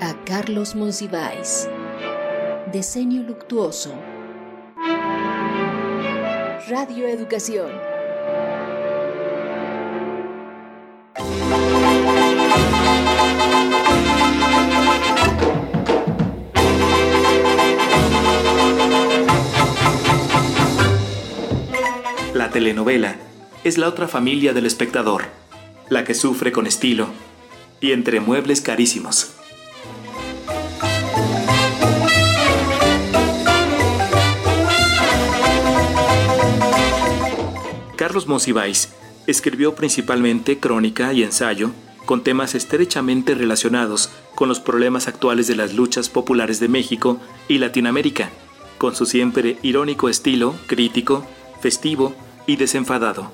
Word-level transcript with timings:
A 0.00 0.14
Carlos 0.24 0.74
Monsiváis. 0.74 1.68
Diseño 2.72 3.22
luctuoso. 3.22 3.92
Radio 6.70 7.06
Educación. 7.06 7.70
La 22.32 22.48
telenovela 22.50 23.16
es 23.64 23.76
la 23.76 23.88
otra 23.88 24.08
familia 24.08 24.54
del 24.54 24.64
espectador, 24.64 25.24
la 25.90 26.04
que 26.04 26.14
sufre 26.14 26.52
con 26.52 26.66
estilo 26.66 27.08
y 27.82 27.92
entre 27.92 28.20
muebles 28.20 28.62
carísimos. 28.62 29.41
Carlos 38.12 38.28
Monsiváis 38.28 38.90
escribió 39.26 39.74
principalmente 39.74 40.58
crónica 40.58 41.14
y 41.14 41.22
ensayo 41.22 41.70
con 42.04 42.22
temas 42.22 42.54
estrechamente 42.54 43.34
relacionados 43.34 44.10
con 44.34 44.50
los 44.50 44.60
problemas 44.60 45.08
actuales 45.08 45.46
de 45.46 45.56
las 45.56 45.72
luchas 45.72 46.10
populares 46.10 46.60
de 46.60 46.68
México 46.68 47.18
y 47.48 47.56
Latinoamérica, 47.56 48.28
con 48.76 48.94
su 48.94 49.06
siempre 49.06 49.56
irónico 49.62 50.10
estilo 50.10 50.54
crítico, 50.66 51.24
festivo 51.62 52.14
y 52.46 52.56
desenfadado. 52.56 53.32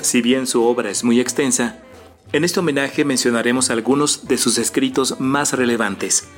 Si 0.00 0.22
bien 0.22 0.46
su 0.46 0.64
obra 0.64 0.88
es 0.88 1.04
muy 1.04 1.20
extensa, 1.20 1.82
en 2.32 2.44
este 2.44 2.60
homenaje 2.60 3.04
mencionaremos 3.04 3.68
algunos 3.68 4.26
de 4.26 4.38
sus 4.38 4.56
escritos 4.56 5.20
más 5.20 5.52
relevantes. 5.52 6.29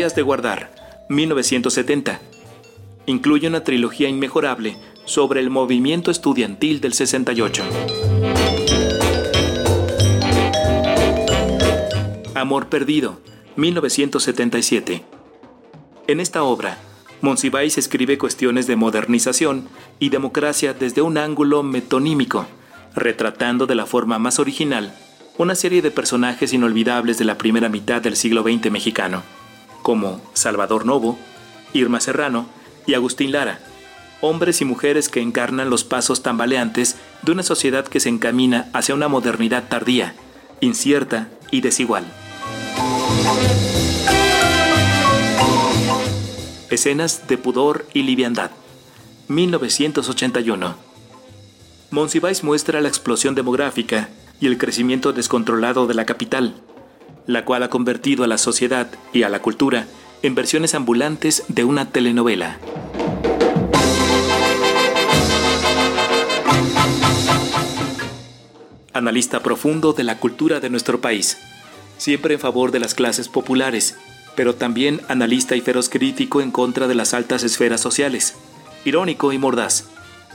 De 0.00 0.22
Guardar, 0.22 0.70
1970. 1.10 2.22
Incluye 3.04 3.48
una 3.48 3.64
trilogía 3.64 4.08
inmejorable 4.08 4.78
sobre 5.04 5.40
el 5.40 5.50
movimiento 5.50 6.10
estudiantil 6.10 6.80
del 6.80 6.94
68. 6.94 7.62
Amor 12.34 12.68
Perdido, 12.70 13.20
1977. 13.56 15.04
En 16.06 16.20
esta 16.20 16.44
obra, 16.44 16.78
Monsiváis 17.20 17.76
escribe 17.76 18.16
cuestiones 18.16 18.66
de 18.66 18.76
modernización 18.76 19.68
y 19.98 20.08
democracia 20.08 20.72
desde 20.72 21.02
un 21.02 21.18
ángulo 21.18 21.62
metonímico, 21.62 22.46
retratando 22.94 23.66
de 23.66 23.74
la 23.74 23.84
forma 23.84 24.18
más 24.18 24.38
original 24.38 24.94
una 25.36 25.54
serie 25.54 25.82
de 25.82 25.90
personajes 25.90 26.54
inolvidables 26.54 27.18
de 27.18 27.26
la 27.26 27.36
primera 27.36 27.68
mitad 27.68 28.00
del 28.00 28.16
siglo 28.16 28.42
XX 28.42 28.70
mexicano, 28.70 29.22
como 29.82 30.20
Salvador 30.34 30.86
Novo, 30.86 31.18
Irma 31.72 32.00
Serrano 32.00 32.46
y 32.86 32.94
Agustín 32.94 33.32
Lara, 33.32 33.60
hombres 34.20 34.60
y 34.60 34.64
mujeres 34.64 35.08
que 35.08 35.20
encarnan 35.20 35.70
los 35.70 35.84
pasos 35.84 36.22
tambaleantes 36.22 36.96
de 37.22 37.32
una 37.32 37.42
sociedad 37.42 37.86
que 37.86 38.00
se 38.00 38.08
encamina 38.08 38.68
hacia 38.72 38.94
una 38.94 39.08
modernidad 39.08 39.68
tardía, 39.68 40.14
incierta 40.60 41.28
y 41.50 41.60
desigual. 41.60 42.04
Escenas 46.70 47.26
de 47.26 47.36
pudor 47.36 47.86
y 47.92 48.02
liviandad. 48.02 48.52
1981. 49.28 50.76
Monsiváis 51.90 52.44
muestra 52.44 52.80
la 52.80 52.88
explosión 52.88 53.34
demográfica 53.34 54.08
y 54.40 54.46
el 54.46 54.58
crecimiento 54.58 55.12
descontrolado 55.12 55.86
de 55.86 55.94
la 55.94 56.06
capital, 56.06 56.54
la 57.32 57.44
cual 57.44 57.62
ha 57.62 57.70
convertido 57.70 58.24
a 58.24 58.26
la 58.26 58.38
sociedad 58.38 58.88
y 59.12 59.22
a 59.22 59.28
la 59.28 59.40
cultura 59.40 59.86
en 60.22 60.34
versiones 60.34 60.74
ambulantes 60.74 61.44
de 61.48 61.64
una 61.64 61.90
telenovela. 61.90 62.58
Analista 68.92 69.40
profundo 69.40 69.92
de 69.92 70.04
la 70.04 70.18
cultura 70.18 70.60
de 70.60 70.70
nuestro 70.70 71.00
país, 71.00 71.38
siempre 71.96 72.34
en 72.34 72.40
favor 72.40 72.70
de 72.70 72.80
las 72.80 72.94
clases 72.94 73.28
populares 73.28 73.96
pero 74.34 74.54
también 74.54 75.00
analista 75.08 75.56
y 75.56 75.60
feroz 75.60 75.88
crítico 75.88 76.40
en 76.40 76.50
contra 76.50 76.88
de 76.88 76.94
las 76.94 77.14
altas 77.14 77.42
esferas 77.42 77.80
sociales, 77.80 78.36
irónico 78.84 79.32
y 79.32 79.38
mordaz, 79.38 79.88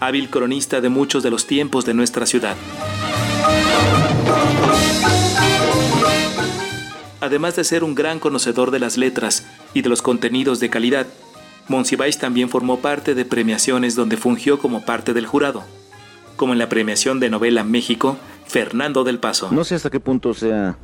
hábil 0.00 0.28
cronista 0.28 0.80
de 0.80 0.88
muchos 0.88 1.22
de 1.22 1.30
los 1.30 1.46
tiempos 1.46 1.86
de 1.86 1.94
nuestra 1.94 2.26
ciudad. 2.26 2.56
Además 7.20 7.56
de 7.56 7.64
ser 7.64 7.82
un 7.82 7.94
gran 7.94 8.18
conocedor 8.18 8.70
de 8.70 8.78
las 8.78 8.98
letras 8.98 9.46
y 9.72 9.82
de 9.82 9.88
los 9.88 10.02
contenidos 10.02 10.60
de 10.60 10.68
calidad, 10.68 11.06
Monsiváis 11.68 12.18
también 12.18 12.48
formó 12.48 12.78
parte 12.78 13.14
de 13.14 13.24
premiaciones 13.24 13.94
donde 13.94 14.16
fungió 14.16 14.58
como 14.58 14.84
parte 14.84 15.14
del 15.14 15.26
jurado, 15.26 15.64
como 16.36 16.52
en 16.52 16.58
la 16.58 16.68
premiación 16.68 17.18
de 17.18 17.30
novela 17.30 17.64
México, 17.64 18.18
Fernando 18.46 19.02
del 19.02 19.18
Paso. 19.18 19.50
No 19.50 19.64
sé 19.64 19.74
hasta 19.74 19.90
qué 19.90 19.98
punto 19.98 20.34
sea 20.34 20.76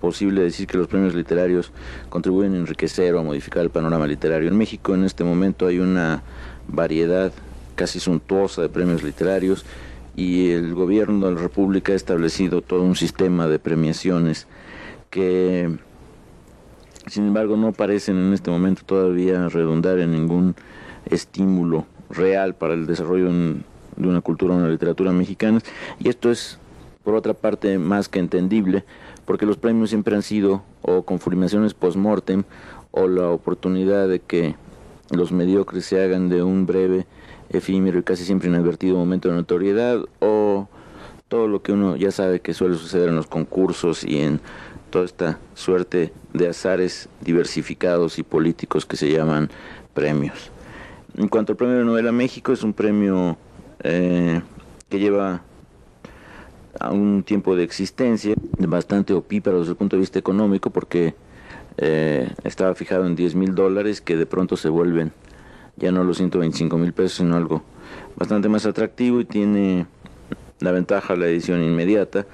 posible 0.00 0.42
decir 0.42 0.66
que 0.66 0.76
los 0.76 0.86
premios 0.86 1.14
literarios 1.14 1.72
contribuyen 2.10 2.54
a 2.54 2.58
enriquecer 2.58 3.14
o 3.14 3.20
a 3.20 3.22
modificar 3.22 3.62
el 3.62 3.70
panorama 3.70 4.06
literario. 4.06 4.48
En 4.48 4.56
México 4.56 4.94
en 4.94 5.04
este 5.04 5.24
momento 5.24 5.66
hay 5.66 5.78
una 5.78 6.22
variedad 6.68 7.32
casi 7.74 7.98
suntuosa 7.98 8.62
de 8.62 8.68
premios 8.68 9.02
literarios 9.02 9.64
y 10.14 10.50
el 10.50 10.74
gobierno 10.74 11.26
de 11.26 11.34
la 11.34 11.40
República 11.40 11.92
ha 11.92 11.96
establecido 11.96 12.62
todo 12.62 12.82
un 12.82 12.94
sistema 12.94 13.48
de 13.48 13.58
premiaciones 13.58 14.46
que 15.16 15.70
sin 17.06 17.28
embargo 17.28 17.56
no 17.56 17.72
parecen 17.72 18.18
en 18.18 18.34
este 18.34 18.50
momento 18.50 18.82
todavía 18.84 19.48
redundar 19.48 19.98
en 19.98 20.12
ningún 20.12 20.54
estímulo 21.06 21.86
real 22.10 22.54
para 22.54 22.74
el 22.74 22.84
desarrollo 22.84 23.32
de 23.32 24.08
una 24.08 24.20
cultura 24.20 24.52
o 24.52 24.58
una 24.58 24.68
literatura 24.68 25.12
mexicana. 25.12 25.60
Y 25.98 26.10
esto 26.10 26.30
es 26.30 26.58
por 27.02 27.14
otra 27.14 27.32
parte 27.32 27.78
más 27.78 28.10
que 28.10 28.18
entendible 28.18 28.84
porque 29.24 29.46
los 29.46 29.56
premios 29.56 29.88
siempre 29.88 30.14
han 30.14 30.22
sido 30.22 30.62
o 30.82 31.04
confirmaciones 31.04 31.72
post-mortem 31.72 32.44
o 32.90 33.08
la 33.08 33.30
oportunidad 33.30 34.08
de 34.08 34.20
que 34.20 34.54
los 35.10 35.32
mediocres 35.32 35.86
se 35.86 36.04
hagan 36.04 36.28
de 36.28 36.42
un 36.42 36.66
breve, 36.66 37.06
efímero 37.48 37.98
y 37.98 38.02
casi 38.02 38.26
siempre 38.26 38.50
inadvertido 38.50 38.98
momento 38.98 39.30
de 39.30 39.36
notoriedad 39.36 39.98
o 40.20 40.68
todo 41.28 41.48
lo 41.48 41.62
que 41.62 41.72
uno 41.72 41.96
ya 41.96 42.10
sabe 42.10 42.40
que 42.40 42.52
suele 42.52 42.76
suceder 42.76 43.08
en 43.08 43.16
los 43.16 43.26
concursos 43.26 44.04
y 44.04 44.20
en 44.20 44.40
toda 44.96 45.04
esta 45.04 45.38
suerte 45.52 46.10
de 46.32 46.48
azares 46.48 47.10
diversificados 47.20 48.18
y 48.18 48.22
políticos 48.22 48.86
que 48.86 48.96
se 48.96 49.10
llaman 49.10 49.50
premios. 49.92 50.50
En 51.18 51.28
cuanto 51.28 51.52
al 51.52 51.58
premio 51.58 51.76
de 51.76 51.84
novela 51.84 52.12
México, 52.12 52.50
es 52.50 52.62
un 52.62 52.72
premio 52.72 53.36
eh, 53.84 54.40
que 54.88 54.98
lleva 54.98 55.42
a 56.80 56.92
un 56.92 57.24
tiempo 57.24 57.56
de 57.56 57.64
existencia 57.64 58.34
bastante 58.56 59.12
opíparo 59.12 59.58
desde 59.58 59.72
el 59.72 59.76
punto 59.76 59.96
de 59.96 60.00
vista 60.00 60.18
económico 60.18 60.70
porque 60.70 61.14
eh, 61.76 62.30
estaba 62.44 62.74
fijado 62.74 63.06
en 63.06 63.16
10 63.16 63.34
mil 63.34 63.54
dólares 63.54 64.00
que 64.00 64.16
de 64.16 64.24
pronto 64.24 64.56
se 64.56 64.70
vuelven 64.70 65.12
ya 65.76 65.92
no 65.92 66.04
los 66.04 66.16
125 66.16 66.78
mil 66.78 66.94
pesos 66.94 67.18
sino 67.18 67.36
algo 67.36 67.62
bastante 68.16 68.48
más 68.48 68.64
atractivo 68.64 69.20
y 69.20 69.26
tiene 69.26 69.86
la 70.60 70.70
ventaja 70.70 71.16
la 71.16 71.26
edición 71.26 71.62
inmediata 71.62 72.26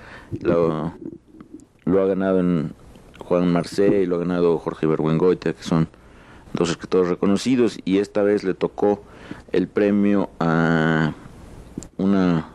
lo 1.92 2.02
ha 2.02 2.06
ganado 2.06 2.40
en 2.40 2.72
Juan 3.18 3.52
Marcé 3.52 4.02
y 4.02 4.06
lo 4.06 4.16
ha 4.16 4.20
ganado 4.20 4.58
Jorge 4.58 4.86
Berwengoitia 4.86 5.52
que 5.52 5.62
son 5.62 5.88
dos 6.52 6.70
escritores 6.70 7.08
reconocidos 7.08 7.78
y 7.84 7.98
esta 7.98 8.22
vez 8.22 8.44
le 8.44 8.54
tocó 8.54 9.02
el 9.52 9.68
premio 9.68 10.30
a 10.40 11.12
una 11.98 12.48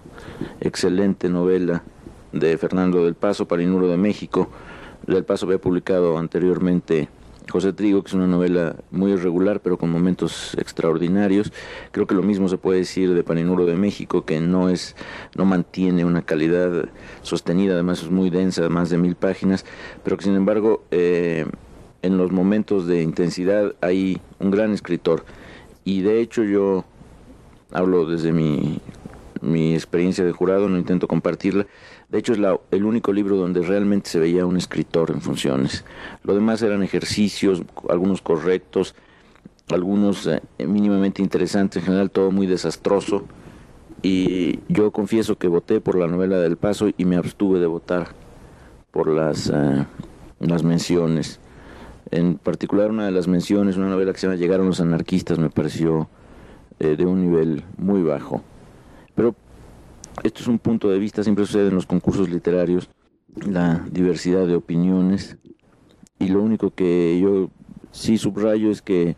excelente 0.60 1.30
novela 1.30 1.84
de 2.31 2.57
Fernando 2.57 3.06
del 3.06 3.16
Paso, 3.16 3.48
Palinuro 3.48 3.88
de 3.88 3.98
México. 3.98 4.50
Del 5.06 5.24
Paso 5.24 5.45
había 5.45 5.60
publicado 5.60 6.18
anteriormente 6.18 7.07
José 7.49 7.73
Trigo, 7.73 8.03
que 8.03 8.09
es 8.09 8.13
una 8.13 8.27
novela 8.27 8.75
muy 8.91 9.11
irregular, 9.11 9.61
pero 9.61 9.77
con 9.77 9.89
momentos 9.89 10.55
extraordinarios. 10.55 11.51
Creo 11.91 12.07
que 12.07 12.15
lo 12.15 12.23
mismo 12.23 12.49
se 12.49 12.57
puede 12.57 12.79
decir 12.79 13.13
de 13.13 13.23
Palinuro 13.23 13.65
de 13.65 13.75
México, 13.75 14.25
que 14.25 14.39
no 14.41 14.69
es, 14.69 14.95
no 15.35 15.45
mantiene 15.45 16.05
una 16.05 16.21
calidad 16.21 16.89
sostenida, 17.21 17.73
además 17.73 18.03
es 18.03 18.09
muy 18.09 18.29
densa, 18.29 18.67
más 18.69 18.89
de 18.89 18.97
mil 18.97 19.15
páginas, 19.15 19.65
pero 20.03 20.17
que 20.17 20.25
sin 20.25 20.35
embargo 20.35 20.83
eh, 20.91 21.45
en 22.01 22.17
los 22.17 22.31
momentos 22.31 22.88
de 22.88 23.01
intensidad 23.01 23.75
hay 23.81 24.19
un 24.39 24.51
gran 24.51 24.71
escritor. 24.73 25.25
Y 25.83 26.01
de 26.01 26.19
hecho 26.19 26.44
yo 26.44 26.85
hablo 27.71 28.05
desde 28.05 28.33
mi 28.33 28.79
mi 29.42 29.74
experiencia 29.74 30.24
de 30.24 30.31
jurado, 30.31 30.69
no 30.69 30.78
intento 30.78 31.07
compartirla. 31.07 31.68
De 32.10 32.19
hecho, 32.19 32.34
es 32.34 32.39
la, 32.39 32.60
el 32.72 32.86
único 32.86 33.13
libro 33.13 33.38
donde 33.38 33.62
realmente 33.62 34.10
se 34.10 34.19
veía 34.19 34.45
un 34.45 34.57
escritor 34.57 35.12
en 35.12 35.22
funciones. 35.22 35.86
Lo 36.24 36.34
demás 36.34 36.62
eran 36.62 36.84
ejercicios, 36.84 37.63
algunos 37.89 38.22
correctos, 38.22 38.95
algunos 39.69 40.28
eh, 40.28 40.42
mínimamente 40.66 41.22
interesantes, 41.22 41.81
en 41.81 41.86
general 41.86 42.12
todo 42.12 42.31
muy 42.31 42.48
desastroso. 42.48 43.25
Y 44.01 44.60
yo 44.69 44.92
confieso 44.92 45.38
que 45.38 45.48
voté 45.48 45.81
por 45.81 45.98
la 45.98 46.07
novela 46.07 46.38
del 46.38 46.57
Paso 46.57 46.90
y 46.95 47.06
me 47.06 47.16
abstuve 47.16 47.60
de 47.60 47.66
votar 47.66 48.10
por 48.92 49.07
las, 49.07 49.50
eh, 49.54 49.86
las 50.40 50.63
menciones. 50.63 51.40
En 52.12 52.38
particular 52.38 52.90
una 52.90 53.06
de 53.06 53.12
las 53.12 53.28
menciones, 53.28 53.75
una 53.75 53.90
novela 53.90 54.13
que 54.13 54.19
se 54.19 54.28
llama 54.28 54.38
Llegaron 54.38 54.68
los 54.68 54.80
anarquistas, 54.80 55.40
me 55.40 55.50
pareció 55.50 56.07
eh, 56.80 56.95
de 56.95 57.06
un 57.06 57.22
nivel 57.22 57.63
muy 57.78 58.01
bajo. 58.04 58.44
Pero 59.18 59.36
esto 60.24 60.42
es 60.42 60.48
un 60.48 60.60
punto 60.60 60.90
de 60.90 61.00
vista, 61.00 61.24
siempre 61.24 61.44
sucede 61.44 61.69
en 61.69 61.75
los 61.75 61.88
concursos 61.88 62.30
literarios, 62.30 62.88
la 63.36 63.84
diversidad 63.92 64.46
de 64.46 64.56
opiniones. 64.56 65.38
Y 66.19 66.28
lo 66.28 66.44
único 66.44 66.69
que 66.69 67.19
yo 67.19 67.50
sí 67.92 68.19
subrayo 68.19 68.69
es 68.69 68.84
que 68.84 69.16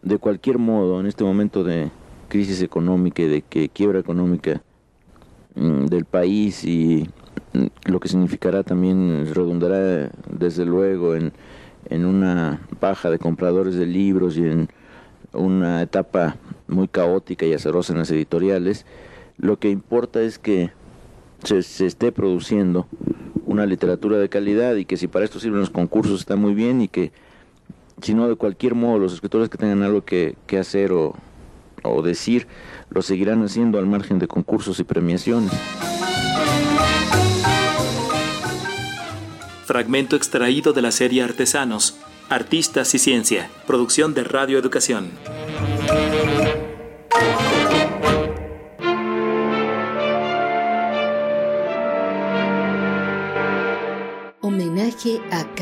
de 0.00 0.16
cualquier 0.16 0.58
modo, 0.58 1.00
en 1.00 1.06
este 1.06 1.22
momento 1.22 1.64
de 1.64 1.90
crisis 2.28 2.62
económica 2.62 3.22
y 3.22 3.28
de 3.28 3.42
que 3.42 3.68
quiebra 3.68 3.98
económica 3.98 4.62
mm, 5.54 5.84
del 5.84 6.06
país 6.06 6.64
y 6.64 7.06
mm, 7.52 7.90
lo 7.90 8.00
que 8.00 8.08
significará 8.08 8.62
también 8.62 9.26
redundará 9.34 10.10
desde 10.30 10.64
luego 10.64 11.14
en, 11.14 11.34
en 11.90 12.06
una 12.06 12.66
baja 12.80 13.10
de 13.10 13.18
compradores 13.18 13.74
de 13.74 13.84
libros 13.84 14.38
y 14.38 14.44
en 14.44 14.68
una 15.34 15.82
etapa 15.82 16.36
muy 16.68 16.88
caótica 16.88 17.46
y 17.46 17.52
acerosa 17.52 17.92
en 17.92 17.98
las 18.00 18.10
editoriales, 18.10 18.86
lo 19.38 19.58
que 19.58 19.70
importa 19.70 20.22
es 20.22 20.38
que 20.38 20.70
se, 21.44 21.62
se, 21.62 21.86
esté 21.86 22.12
produciendo 22.12 22.86
una 23.46 23.66
literatura 23.66 24.18
de 24.18 24.28
calidad 24.28 24.76
y 24.76 24.84
que 24.84 24.96
si 24.96 25.08
para 25.08 25.24
esto 25.24 25.40
sirven 25.40 25.60
los 25.60 25.70
concursos 25.70 26.20
está 26.20 26.36
muy 26.36 26.54
bien 26.54 26.80
y 26.80 26.88
que 26.88 27.12
si 28.00 28.14
no 28.14 28.28
de 28.28 28.36
cualquier 28.36 28.74
modo 28.74 28.98
los 28.98 29.12
escritores 29.12 29.48
que 29.48 29.58
tengan 29.58 29.82
algo 29.82 30.04
que, 30.04 30.36
que 30.46 30.58
hacer 30.58 30.92
o, 30.92 31.14
o 31.82 32.02
decir 32.02 32.46
lo 32.90 33.02
seguirán 33.02 33.42
haciendo 33.44 33.78
al 33.78 33.86
margen 33.86 34.18
de 34.18 34.28
concursos 34.28 34.80
y 34.80 34.84
premiaciones. 34.84 35.52
Fragmento 39.66 40.16
extraído 40.16 40.72
de 40.72 40.82
la 40.82 40.92
serie 40.92 41.22
Artesanos, 41.22 41.96
Artistas 42.28 42.94
y 42.94 42.98
Ciencia, 42.98 43.50
producción 43.66 44.12
de 44.12 44.22
Radio 44.24 44.58
Educación. 44.58 45.10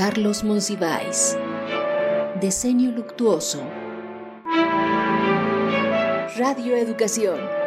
Carlos 0.05 0.43
Monsiváis. 0.43 1.39
Diseño 2.41 2.91
luctuoso. 2.91 3.63
Radio 6.37 6.75
Educación. 6.75 7.62